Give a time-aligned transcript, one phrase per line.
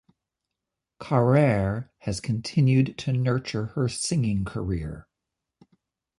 [0.99, 5.07] Carrere has continued to nurture her singing career.